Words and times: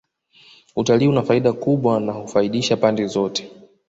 Utalii 0.75 1.07
una 1.07 1.23
faida 1.23 1.53
kubwa 1.53 1.99
na 1.99 2.11
hufaidisha 2.13 2.77
pande 2.77 3.07
zote 3.07 3.51